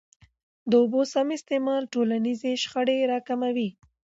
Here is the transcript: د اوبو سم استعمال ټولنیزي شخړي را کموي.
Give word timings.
د 0.69 0.71
اوبو 0.81 1.01
سم 1.13 1.27
استعمال 1.37 1.81
ټولنیزي 1.93 2.51
شخړي 2.63 2.97
را 3.11 3.19
کموي. 3.27 3.69